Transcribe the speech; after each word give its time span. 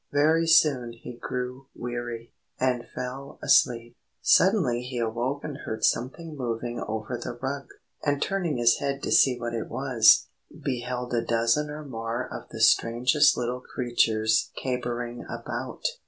Very 0.11 0.47
soon 0.47 0.93
he 0.93 1.13
grew 1.13 1.67
weary, 1.75 2.33
and 2.59 2.87
fell 2.89 3.37
asleep. 3.43 3.95
Suddenly 4.19 4.81
he 4.81 4.97
awoke 4.97 5.43
and 5.43 5.57
heard 5.57 5.85
something 5.85 6.35
moving 6.35 6.79
over 6.79 7.19
the 7.23 7.33
rug, 7.39 7.67
and 8.03 8.19
turning 8.19 8.57
his 8.57 8.79
head 8.79 9.03
to 9.03 9.11
see 9.11 9.39
what 9.39 9.53
it 9.53 9.69
was, 9.69 10.25
beheld 10.63 11.13
a 11.13 11.21
dozen 11.23 11.69
or 11.69 11.85
more 11.85 12.27
of 12.33 12.49
the 12.49 12.61
strangest 12.61 13.37
little 13.37 13.61
creatures 13.61 14.49
capering 14.55 15.23
about. 15.29 15.85